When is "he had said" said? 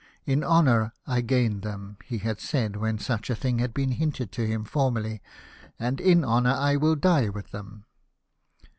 2.05-2.75